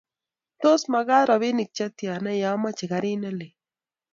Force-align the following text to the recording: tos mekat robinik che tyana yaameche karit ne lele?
tos 0.61 0.81
mekat 0.91 1.23
robinik 1.29 1.69
che 1.77 1.85
tyana 1.97 2.31
yaameche 2.41 2.85
karit 2.91 3.19
ne 3.21 3.29
lele? 3.39 3.47